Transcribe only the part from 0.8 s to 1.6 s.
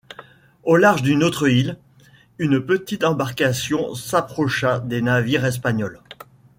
d'une autre